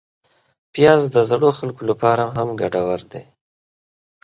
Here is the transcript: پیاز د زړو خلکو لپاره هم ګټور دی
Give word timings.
پیاز 0.73 1.01
د 1.15 1.17
زړو 1.29 1.49
خلکو 1.59 1.81
لپاره 1.89 2.23
هم 2.35 2.49
ګټور 2.61 2.99
دی 3.11 3.23